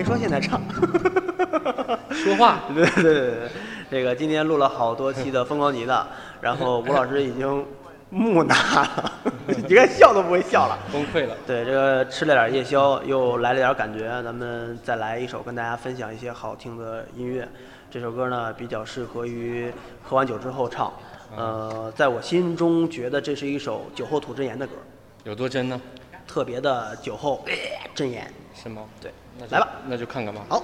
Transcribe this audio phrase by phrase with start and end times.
[0.00, 0.58] 没说现在唱。
[2.10, 2.60] 说话。
[2.74, 3.50] 对对对对，
[3.90, 6.06] 这个今天录了好多期的疯狂吉他，
[6.40, 7.66] 然后吴老师已经
[8.08, 9.12] 木讷了，
[9.68, 10.78] 你看笑都不会笑了。
[10.90, 11.36] 崩溃了。
[11.46, 17.46] 对，这个吃了点夜宵，又来了点感觉，咱们再来一首，跟大家分享一些好听的音乐。
[17.90, 19.70] 这首歌呢，比较适合于
[20.02, 20.90] 喝完酒之后唱。
[21.36, 24.72] 呃，在我心中觉得这是一首酒后吐真言的歌，
[25.24, 25.78] 有多真呢？
[26.26, 27.44] 特别的酒后
[27.94, 28.32] 真言。
[28.62, 28.82] 是吗？
[29.00, 30.44] 对，那来吧，那就看看吧。
[30.50, 30.62] 好。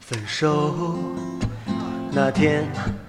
[0.00, 0.96] 分手
[2.10, 3.07] 那天，我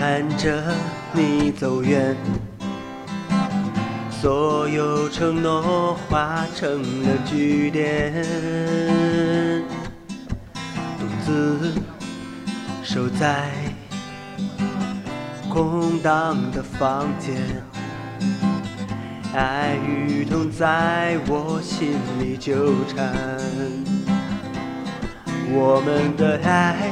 [0.00, 0.74] 看着
[1.12, 2.16] 你走远，
[4.10, 8.24] 所有承诺化成了句点，
[10.98, 11.74] 独自
[12.82, 13.50] 守在
[15.50, 17.36] 空荡的房间，
[19.34, 23.12] 爱与痛在我心里纠缠。
[25.52, 26.88] 我们的爱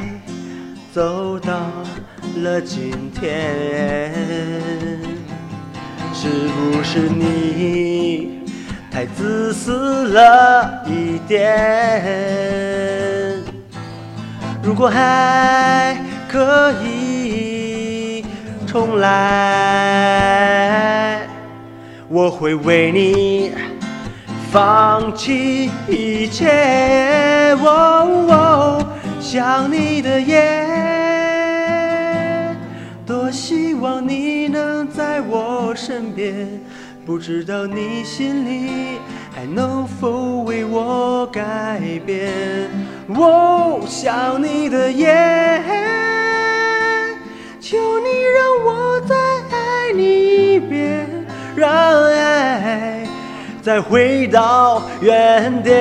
[0.93, 1.59] 走到
[2.43, 4.13] 了今天，
[6.13, 8.43] 是不是你
[8.91, 11.55] 太自私了一点？
[14.63, 15.97] 如果还
[16.29, 18.25] 可以
[18.67, 19.17] 重来，
[22.09, 23.53] 我会为你。
[24.51, 28.83] 放弃一切，哦，
[29.21, 30.65] 想你的夜，
[33.49, 36.47] 希望你能在我身边，
[37.07, 38.99] 不知道你心里
[39.35, 42.31] 还能否为我改变。
[43.07, 45.07] 哦，想你的夜，
[47.59, 51.09] 求你让我再爱你一遍，
[51.57, 53.09] 让爱。
[53.63, 55.75] 再回到原点。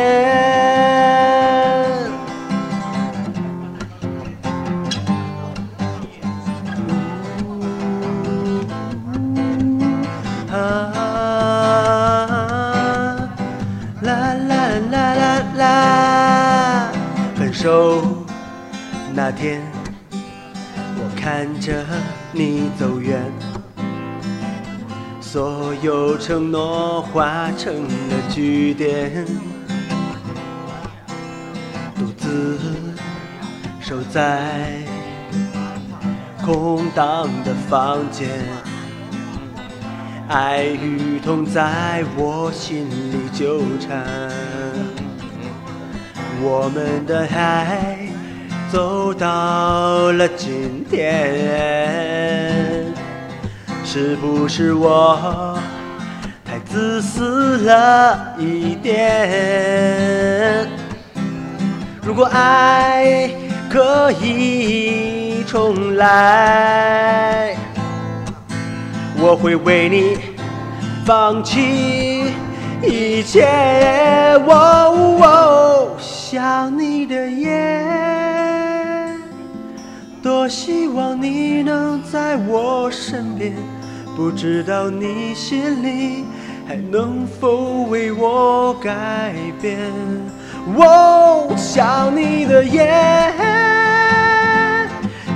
[17.68, 18.02] 手
[19.14, 19.62] 那天，
[20.96, 21.86] 我看着
[22.32, 23.22] 你走远。
[25.20, 27.90] 所有承诺化成了
[28.30, 29.26] 句点，
[31.98, 32.58] 独自
[33.82, 34.82] 守在
[36.46, 38.30] 空荡的房间，
[40.30, 44.08] 爱与痛在我心里纠缠。
[46.42, 48.08] 我们的爱
[48.72, 52.86] 走到了今天。
[53.84, 55.58] 是不是我
[56.46, 60.68] 太自私了一点？
[62.04, 63.30] 如果爱
[63.70, 67.56] 可以重来，
[69.18, 70.20] 我会为你
[71.06, 72.34] 放弃
[72.84, 73.48] 一切。
[74.50, 75.90] 哦，
[76.30, 77.74] 想你的夜，
[80.22, 83.54] 多希望你能在我身边。
[84.14, 86.26] 不知道你心里
[86.68, 89.80] 还能否为我改变？
[90.76, 93.32] 哦，想你的夜，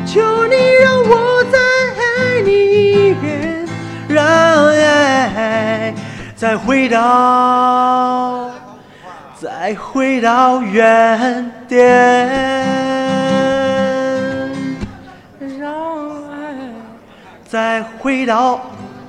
[0.06, 1.57] 求你让我再
[2.03, 3.66] 爱你一遍，
[4.09, 5.96] 让爱
[6.35, 7.00] 再回到，
[9.62, 12.28] 再回到原点。
[15.60, 15.69] 让
[16.31, 16.56] 爱
[17.48, 18.60] 再回到，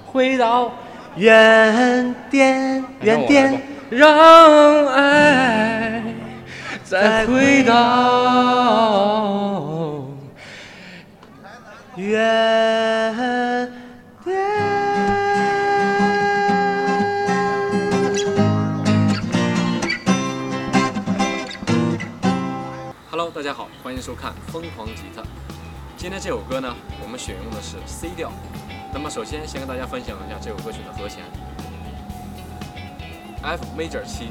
[0.05, 0.71] 回到
[1.17, 6.03] 原点，原点，让爱
[6.85, 7.75] 再回到
[23.53, 25.21] 家好，欢迎收看《疯狂吉他》。
[25.99, 28.33] 今天这首歌呢，我们选用的是 C 调。
[28.95, 31.23] 那么首先先跟大家分享一下这首歌曲的和弦
[33.43, 34.29] ：F major 七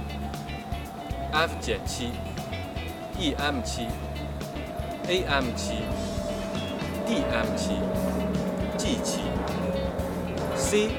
[1.32, 2.10] ，F 减七
[3.20, 3.86] ，E M 七
[5.08, 5.76] ，A M 七
[7.06, 7.78] ，D M 七
[8.76, 9.22] ，G 七
[10.56, 10.90] C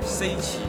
[0.00, 0.60] C 七。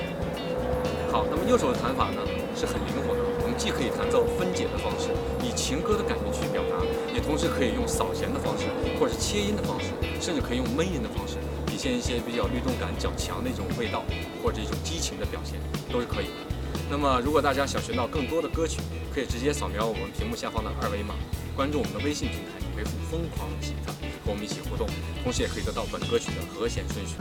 [1.13, 2.21] 好，那么右手的弹法呢
[2.53, 3.21] 是很灵活的，
[3.61, 5.09] 既可以弹奏分解的方式，
[5.45, 6.81] 以情歌的感觉去表达，
[7.13, 8.65] 也同时可以用扫弦的方式，
[8.99, 11.37] 或者是切音的方式，甚至可以用闷音的方式，
[11.67, 14.01] 体现一些比较律动感较强的一种味道，
[14.41, 15.59] 或者一种激情的表现，
[15.93, 16.41] 都是可以的。
[16.89, 18.81] 那么，如果大家想学到更多的歌曲，
[19.13, 21.13] 可以直接扫描我们屏幕下方的二维码，
[21.55, 23.93] 关注我们的微信平台，回复“疯狂吉他”
[24.25, 24.89] 和我们一起互动，
[25.21, 27.13] 同时也可以得到本歌曲的和弦顺序。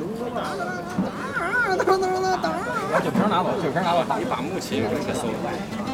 [2.91, 5.90] 把酒瓶拿走，酒瓶拿走，一把木琴，我给搜。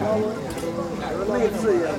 [0.00, 1.90] 这叫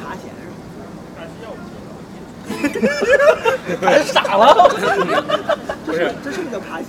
[0.00, 0.24] 爬弦
[3.80, 4.68] 还傻了。
[5.84, 6.86] 不是，这是不是叫爬弦？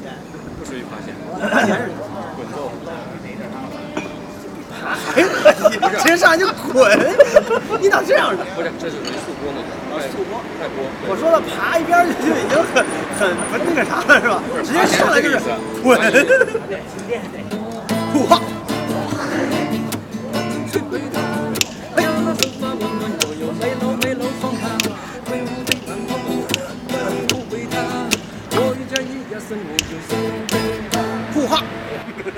[0.60, 1.16] 不属于爬弦，
[1.50, 1.82] 爬弦是
[2.36, 2.46] 滚。
[4.84, 5.22] 爬还可
[5.70, 7.00] 以，直接上来就滚，
[7.80, 8.46] 你咋这样呢？
[8.56, 9.60] 不是，这就是速播嘛？
[10.12, 10.78] 速播，快播。
[11.08, 12.84] 我说了爬一边去就已经很
[13.18, 14.42] 很不那个啥了是吧？
[14.64, 15.40] 直接上来就是
[15.82, 15.98] 滚，
[18.30, 18.42] 哇！